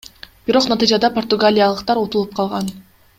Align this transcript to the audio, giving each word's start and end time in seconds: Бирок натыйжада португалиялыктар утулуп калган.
Бирок 0.45 0.67
натыйжада 0.71 1.11
португалиялыктар 1.17 2.03
утулуп 2.05 2.33
калган. 2.41 2.73